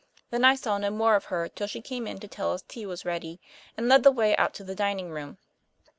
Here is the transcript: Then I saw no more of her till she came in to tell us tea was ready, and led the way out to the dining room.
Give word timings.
Then 0.31 0.43
I 0.43 0.55
saw 0.55 0.79
no 0.79 0.89
more 0.89 1.15
of 1.15 1.25
her 1.25 1.47
till 1.47 1.67
she 1.67 1.79
came 1.79 2.07
in 2.07 2.19
to 2.21 2.27
tell 2.27 2.53
us 2.53 2.63
tea 2.63 2.87
was 2.87 3.05
ready, 3.05 3.39
and 3.77 3.87
led 3.87 4.01
the 4.01 4.11
way 4.11 4.35
out 4.35 4.55
to 4.55 4.63
the 4.63 4.73
dining 4.73 5.11
room. 5.11 5.37